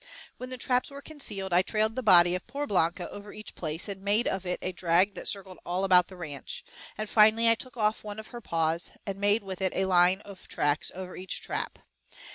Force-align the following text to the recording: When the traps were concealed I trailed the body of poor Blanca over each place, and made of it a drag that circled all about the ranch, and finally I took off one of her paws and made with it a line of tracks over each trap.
When 0.37 0.49
the 0.49 0.57
traps 0.57 0.89
were 0.89 1.03
concealed 1.03 1.53
I 1.53 1.61
trailed 1.61 1.95
the 1.95 2.01
body 2.01 2.33
of 2.33 2.47
poor 2.47 2.65
Blanca 2.65 3.07
over 3.11 3.31
each 3.33 3.53
place, 3.53 3.87
and 3.87 4.01
made 4.01 4.27
of 4.27 4.47
it 4.47 4.57
a 4.63 4.71
drag 4.71 5.13
that 5.13 5.27
circled 5.27 5.59
all 5.63 5.83
about 5.83 6.07
the 6.07 6.15
ranch, 6.15 6.65
and 6.97 7.07
finally 7.07 7.47
I 7.47 7.53
took 7.53 7.77
off 7.77 8.03
one 8.03 8.17
of 8.17 8.29
her 8.29 8.41
paws 8.41 8.89
and 9.05 9.19
made 9.21 9.43
with 9.43 9.61
it 9.61 9.73
a 9.75 9.85
line 9.85 10.21
of 10.21 10.47
tracks 10.47 10.91
over 10.95 11.15
each 11.15 11.43
trap. 11.43 11.77